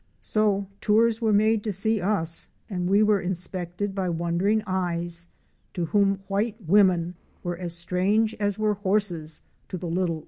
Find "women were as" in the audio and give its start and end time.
6.65-7.75